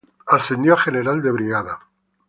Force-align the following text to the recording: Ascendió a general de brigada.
Ascendió 0.25 0.73
a 0.73 0.77
general 0.77 1.21
de 1.21 1.29
brigada. 1.31 1.79